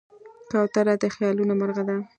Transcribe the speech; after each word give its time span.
کوتره 0.51 0.93
د 1.01 1.03
خیالونو 1.15 1.53
مرغه 1.59 1.83
ده. 1.87 1.97